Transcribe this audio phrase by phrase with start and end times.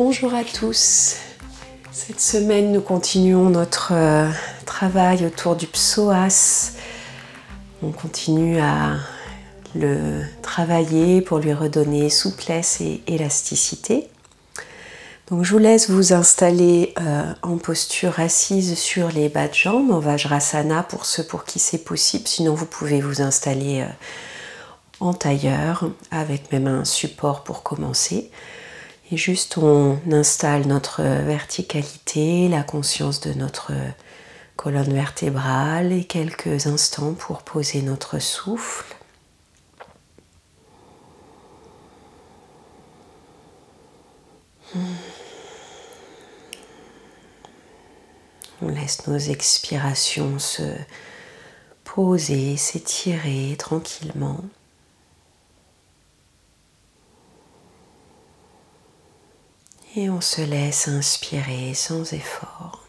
[0.00, 1.16] Bonjour à tous.
[1.90, 4.30] Cette semaine, nous continuons notre euh,
[4.64, 6.74] travail autour du psoas.
[7.82, 8.98] On continue à
[9.74, 14.08] le travailler pour lui redonner souplesse et élasticité.
[15.30, 19.90] Donc je vous laisse vous installer euh, en posture assise sur les bas de jambes
[19.90, 22.28] en Vajrasana pour ceux pour qui c'est possible.
[22.28, 23.88] Sinon vous pouvez vous installer euh,
[25.00, 28.30] en tailleur avec même un support pour commencer.
[29.10, 33.72] Et juste on installe notre verticalité, la conscience de notre
[34.56, 38.94] colonne vertébrale et quelques instants pour poser notre souffle.
[48.60, 50.64] On laisse nos expirations se
[51.84, 54.40] poser, s'étirer tranquillement.
[60.00, 62.84] Et on se laisse inspirer sans effort.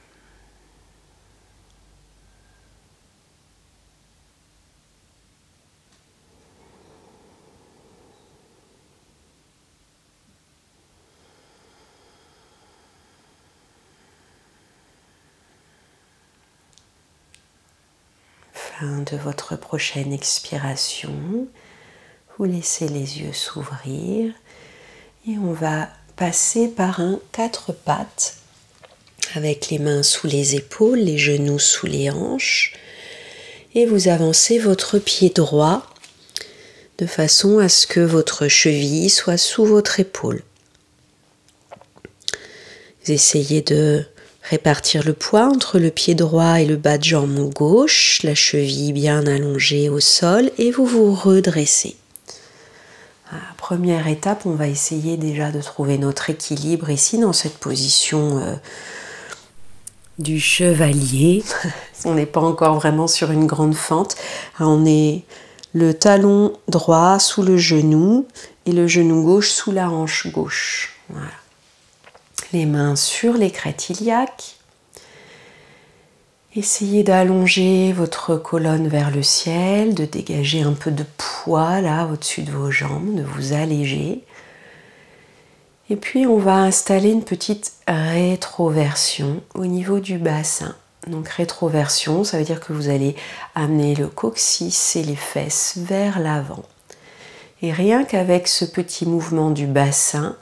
[18.53, 21.47] Fin de votre prochaine expiration,
[22.37, 24.31] vous laissez les yeux s'ouvrir
[25.27, 25.89] et on va
[26.19, 28.35] passer par un quatre pattes
[29.35, 32.73] avec les mains sous les épaules, les genoux sous les hanches
[33.73, 35.89] et vous avancez votre pied droit
[36.97, 40.43] de façon à ce que votre cheville soit sous votre épaule.
[43.07, 44.03] Essayez de
[44.43, 48.91] répartir le poids entre le pied droit et le bas de jambe gauche, la cheville
[48.91, 51.95] bien allongée au sol et vous vous redressez
[53.69, 58.55] première étape, on va essayer déjà de trouver notre équilibre ici dans cette position euh,
[60.17, 61.43] du chevalier.
[62.05, 64.15] on n'est pas encore vraiment sur une grande fente.
[64.59, 65.21] On est
[65.73, 68.25] le talon droit sous le genou
[68.65, 70.97] et le genou gauche sous la hanche gauche.
[72.51, 74.55] Les mains sur les crêtes iliaques.
[76.55, 82.43] Essayez d'allonger votre colonne vers le ciel, de dégager un peu de poids là au-dessus
[82.43, 84.23] de vos jambes, de vous alléger.
[85.89, 90.75] Et puis on va installer une petite rétroversion au niveau du bassin.
[91.07, 93.15] Donc rétroversion, ça veut dire que vous allez
[93.55, 96.63] amener le coccyx et les fesses vers l'avant.
[97.61, 100.35] Et rien qu'avec ce petit mouvement du bassin,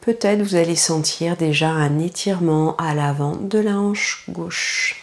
[0.00, 5.02] peut-être vous allez sentir déjà un étirement à l'avant de la hanche gauche.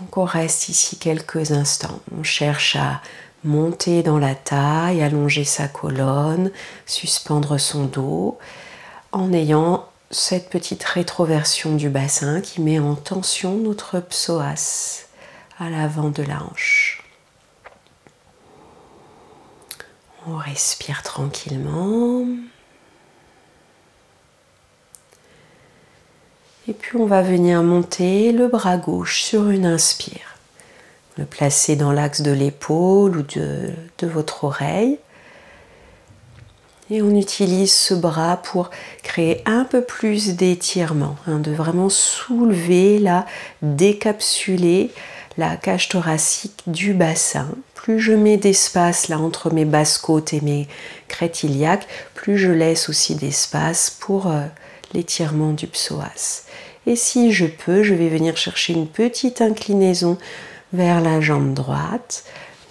[0.00, 2.00] Donc on reste ici quelques instants.
[2.18, 3.00] On cherche à
[3.44, 6.50] monter dans la taille, allonger sa colonne,
[6.86, 8.38] suspendre son dos,
[9.12, 15.06] en ayant cette petite rétroversion du bassin qui met en tension notre psoas
[15.58, 17.02] à l'avant de la hanche.
[20.26, 22.26] On respire tranquillement.
[26.66, 30.33] Et puis on va venir monter le bras gauche sur une inspire.
[31.16, 34.98] Le placer dans l'axe de l'épaule ou de, votre oreille.
[36.90, 38.70] Et on utilise ce bras pour
[39.02, 43.24] créer un peu plus d'étirement, hein, de vraiment soulever, là,
[43.62, 44.90] décapsuler
[45.38, 47.48] la cage thoracique du bassin.
[47.74, 50.68] Plus je mets d'espace là entre mes basses côtes et mes
[51.08, 51.46] crêtes
[52.14, 54.42] plus je laisse aussi d'espace pour euh,
[54.92, 56.44] l'étirement du psoas.
[56.86, 60.18] Et si je peux, je vais venir chercher une petite inclinaison
[60.74, 62.24] vers la jambe droite.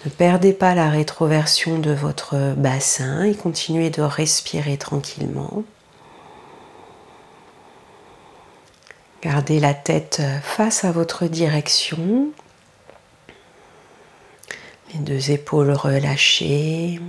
[0.04, 5.64] Ne perdez pas la rétroversion de votre bassin et continuez de respirer tranquillement.
[9.22, 12.28] Gardez la tête face à votre direction.
[14.92, 17.00] Les deux épaules relâchées.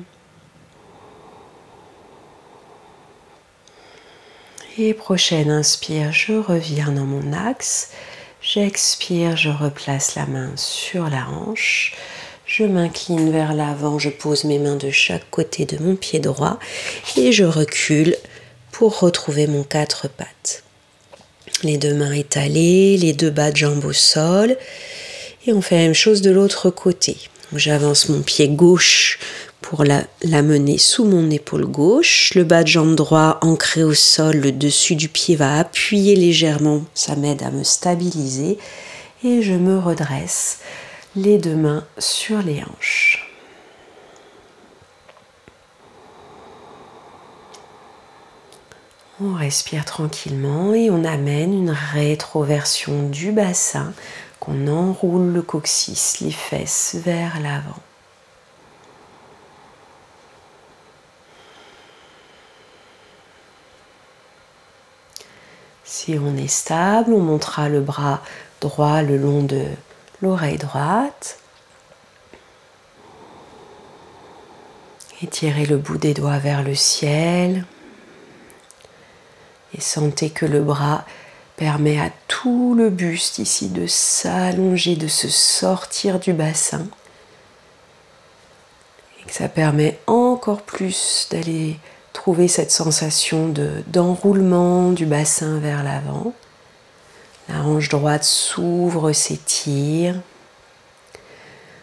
[4.77, 7.91] Et prochaine inspire, je reviens dans mon axe.
[8.47, 11.95] J'expire, je replace la main sur la hanche.
[12.45, 16.59] Je m'incline vers l'avant, je pose mes mains de chaque côté de mon pied droit
[17.17, 18.15] et je recule
[18.71, 20.63] pour retrouver mon quatre pattes.
[21.63, 24.55] Les deux mains étalées, les deux bas de jambes au sol.
[25.47, 27.17] Et on fait la même chose de l'autre côté.
[27.55, 29.17] J'avance mon pied gauche
[29.65, 30.03] pour la,
[30.43, 32.31] mener sous mon épaule gauche.
[32.35, 36.83] Le bas de jambe droit ancré au sol, le dessus du pied va appuyer légèrement,
[36.93, 38.59] ça m'aide à me stabiliser
[39.23, 40.59] et je me redresse
[41.15, 43.27] les deux mains sur les hanches.
[49.19, 53.93] On respire tranquillement et on amène une rétroversion du bassin,
[54.39, 57.81] qu'on enroule le coccyx, les fesses vers l'avant.
[65.85, 68.21] Si on est stable, on montera le bras
[68.59, 69.67] droit le long de
[70.19, 71.37] l'oreille droite.
[75.21, 77.65] Étirez le bout des doigts vers le ciel.
[79.77, 81.05] Et sentez que le bras
[81.55, 86.87] permet à tout le buste ici de s'allonger, de se sortir du bassin.
[89.19, 91.77] Et que ça permet encore plus d'aller
[92.47, 93.53] cette sensation
[93.87, 96.33] d'enroulement du bassin vers l'avant.
[97.47, 100.15] La hanche droite s'ouvre, s'étire.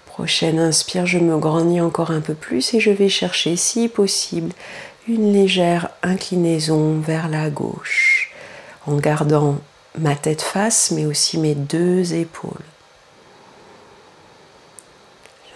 [0.06, 4.52] Prochaine inspire, je me grandis encore un peu plus et je vais chercher, si possible,
[5.06, 8.32] une légère inclinaison vers la gauche,
[8.86, 9.58] en gardant
[9.96, 12.66] ma tête face, mais aussi mes deux épaules.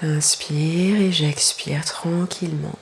[0.01, 2.79] J'inspire et j'expire tranquillement.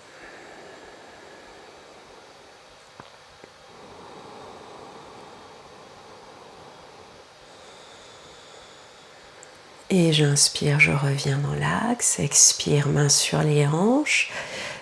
[9.96, 12.19] Et j'inspire, je reviens dans l'axe.
[12.19, 14.32] Expire, main sur les hanches.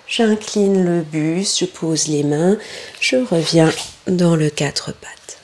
[0.08, 2.56] J'incline le buste, je pose les mains.
[2.98, 3.70] Je reviens
[4.06, 5.38] dans le quatre pattes.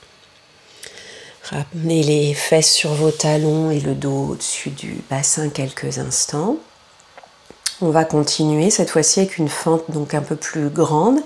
[1.43, 6.56] Ramenez les fesses sur vos talons et le dos au-dessus du bassin quelques instants.
[7.82, 11.19] On va continuer cette fois-ci avec une fente donc un peu plus grande,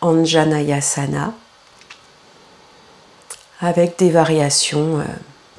[0.00, 1.32] Anjanayasana,
[3.60, 5.04] avec des variations euh,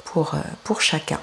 [0.04, 1.18] pour, euh, pour chacun.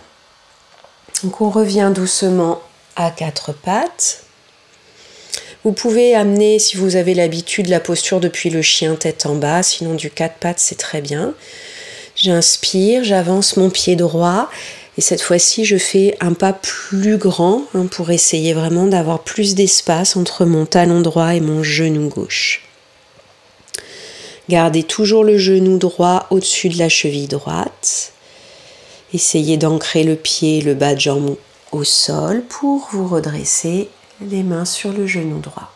[1.24, 2.62] Donc on revient doucement
[2.96, 4.24] à quatre pattes.
[5.64, 9.64] Vous pouvez amener, si vous avez l'habitude, la posture depuis le chien tête en bas,
[9.64, 11.34] sinon du quatre pattes c'est très bien.
[12.16, 14.50] J'inspire, j'avance mon pied droit
[14.98, 19.56] et cette fois-ci je fais un pas plus grand hein, pour essayer vraiment d'avoir plus
[19.56, 22.64] d'espace entre mon talon droit et mon genou gauche.
[24.50, 28.14] Gardez toujours le genou droit au-dessus de la cheville droite.
[29.13, 31.38] Essayez d'ancrer le pied, le bas de jambe
[31.71, 33.89] au sol pour vous redresser
[34.21, 35.71] les mains sur le genou droit.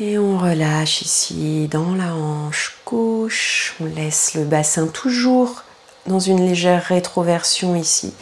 [0.00, 3.76] Et on relâche ici dans la hanche gauche.
[3.80, 5.62] On laisse le bassin toujours
[6.06, 8.12] dans une légère rétroversion ici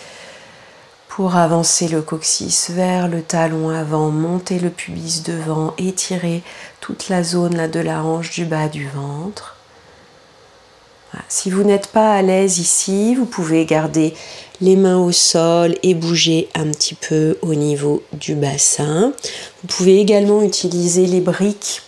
[1.08, 6.42] pour avancer le coccyx vers le talon avant, monter le pubis devant, étirer
[6.80, 9.51] toute la zone là de la hanche du bas du ventre.
[11.28, 14.14] Si vous n'êtes pas à l'aise ici, vous pouvez garder
[14.60, 19.12] les mains au sol et bouger un petit peu au niveau du bassin.
[19.62, 21.82] Vous pouvez également utiliser les briques.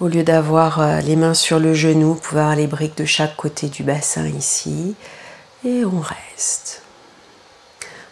[0.00, 3.04] Au lieu d'avoir euh, les mains sur le genou, vous pouvez avoir les briques de
[3.04, 4.94] chaque côté du bassin ici.
[5.64, 6.82] Et on reste.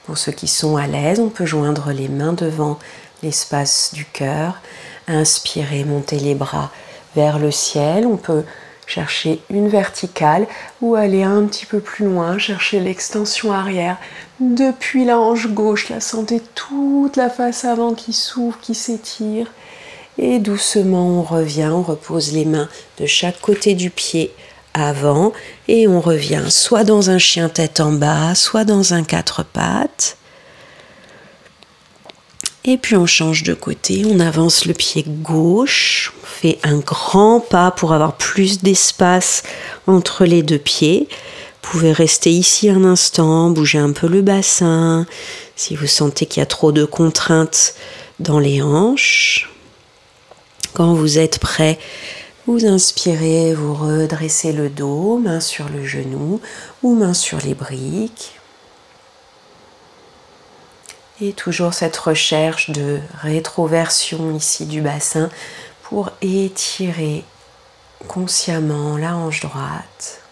[0.07, 2.79] Pour ceux qui sont à l'aise, on peut joindre les mains devant
[3.23, 4.61] l'espace du cœur.
[5.07, 6.71] Inspirez, montez les bras
[7.15, 8.07] vers le ciel.
[8.07, 8.45] On peut
[8.93, 10.47] chercher une verticale
[10.83, 13.97] ou aller un petit peu plus loin, chercher l'extension arrière
[14.39, 15.89] depuis la hanche gauche.
[15.89, 19.46] La sentez toute la face avant qui s'ouvre, qui s'étire.
[20.19, 22.69] Et doucement, on revient, on repose les mains
[22.99, 24.31] de chaque côté du pied
[24.75, 25.32] avant
[25.69, 30.19] et on revient soit dans un chien tête en bas, soit dans un quatre pattes.
[32.65, 37.41] Et puis on change de côté, on avance le pied gauche, on fait un grand
[37.41, 39.43] pas pour avoir plus d'espace
[39.89, 41.09] entre les deux pieds.
[41.11, 45.07] Vous pouvez rester ici un instant, bouger un peu le bassin,
[45.57, 47.75] si vous sentez qu'il y a trop de contraintes
[48.21, 49.51] dans les hanches.
[50.73, 51.81] Quand vous êtes prêt,
[52.47, 56.41] vous inspirez, vous redressez le dos, main sur le genou
[56.83, 58.33] ou main sur les briques.
[61.21, 65.31] Et toujours cette recherche de rétroversion ici du bassin
[65.83, 67.25] pour étirer
[68.09, 70.23] consciemment la hanche droite.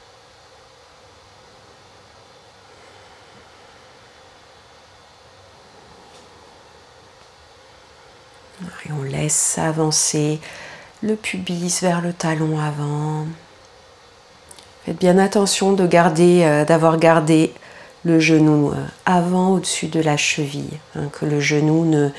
[8.86, 10.40] Et on laisse avancer
[11.02, 13.26] le pubis vers le talon avant.
[14.84, 17.52] Faites bien attention de garder, euh, d'avoir gardé
[18.04, 18.76] le genou euh,
[19.06, 22.10] avant au-dessus de la cheville, hein, que le genou ne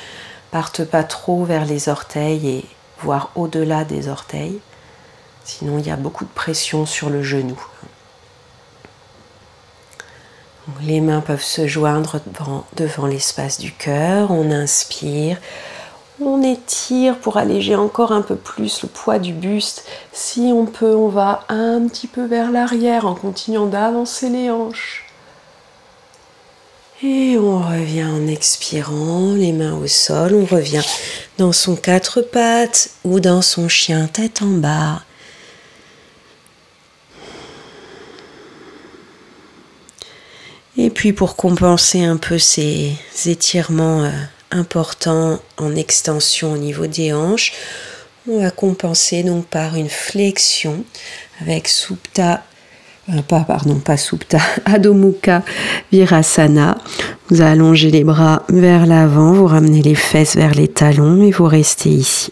[0.52, 2.66] parte pas trop vers les orteils et
[3.00, 4.60] voire au-delà des orteils.
[5.44, 7.60] Sinon, il y a beaucoup de pression sur le genou.
[10.84, 14.32] les mains peuvent se joindre devant, devant l'espace du cœur.
[14.32, 15.38] On inspire,
[16.24, 19.86] On étire pour alléger encore un peu plus le poids du buste.
[20.14, 25.11] Si on peut, on va un petit peu vers l'arrière en continuant d'avancer les hanches.
[27.04, 30.36] Et on revient en expirant, les mains au sol.
[30.36, 30.84] On revient
[31.40, 35.02] dans son quatre pattes ou dans son chien tête en bas.
[40.78, 42.94] Et puis pour compenser un peu ces
[43.26, 44.12] étirements euh,
[44.52, 47.54] importants en extension au niveau des hanches,
[48.30, 50.84] on va compenser donc par une flexion
[51.42, 52.44] avec Supta
[53.28, 54.96] pas, pardon, pas Supta, Adho
[55.92, 56.78] Virasana.
[57.30, 61.46] Vous allongez les bras vers l'avant, vous ramenez les fesses vers les talons et vous
[61.46, 62.32] restez ici.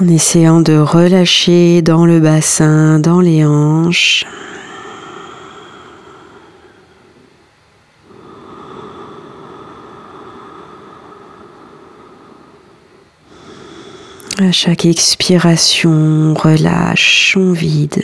[0.00, 4.24] En essayant de relâcher dans le bassin, dans les hanches.
[14.38, 18.02] À chaque expiration, on relâche, on vide,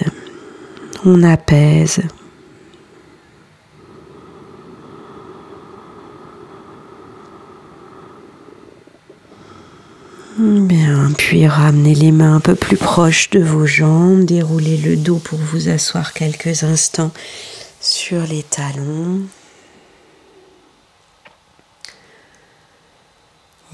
[1.06, 2.00] on apaise.
[10.38, 15.18] Bien, puis ramenez les mains un peu plus proches de vos jambes, déroulez le dos
[15.18, 17.12] pour vous asseoir quelques instants
[17.80, 19.22] sur les talons.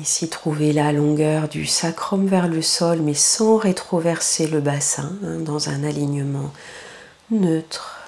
[0.01, 5.39] Ici, trouvez la longueur du sacrum vers le sol, mais sans rétroverser le bassin, hein,
[5.41, 6.53] dans un alignement
[7.33, 7.99] neutre,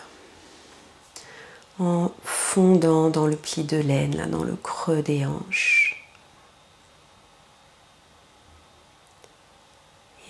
[1.81, 6.05] en fondant dans le pli de laine, dans le creux des hanches.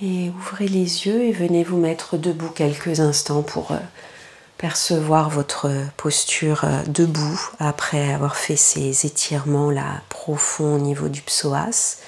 [0.03, 3.79] Et ouvrez les yeux et venez vous mettre debout quelques instants pour euh,
[4.59, 11.23] percevoir votre posture euh, debout après avoir fait ces étirements là profonds au niveau du
[11.23, 11.99] psoas.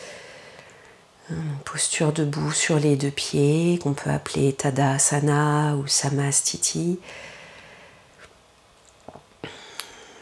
[1.64, 7.00] Posture debout sur les deux pieds qu'on peut appeler Tadasana ou Samastiti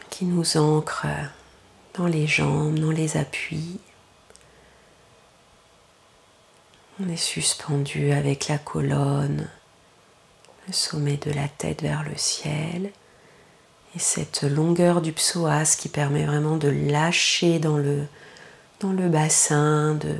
[0.09, 1.07] qui nous ancre
[1.93, 3.79] dans les jambes, dans les appuis.
[6.99, 9.49] On est suspendu avec la colonne
[10.67, 12.91] le sommet de la tête vers le ciel
[13.95, 18.05] et cette longueur du psoas qui permet vraiment de lâcher dans le,
[18.79, 20.15] dans le bassin, de,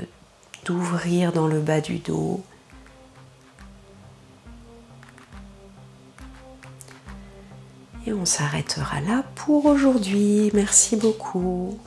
[0.66, 2.44] d'ouvrir dans le bas du dos.
[8.08, 10.52] Et on s'arrêtera là pour aujourd'hui.
[10.54, 11.80] Merci beaucoup.